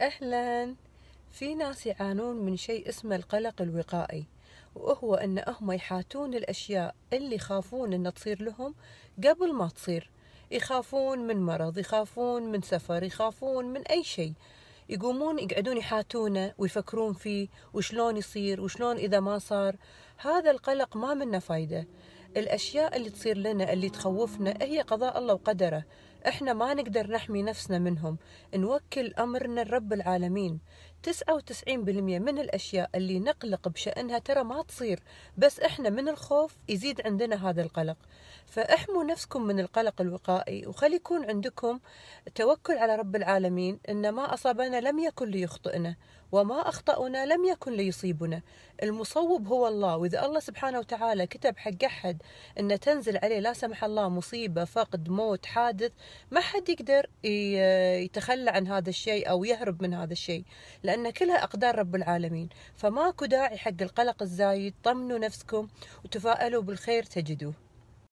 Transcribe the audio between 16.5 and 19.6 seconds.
ويفكرون فيه وشلون يصير وشلون إذا ما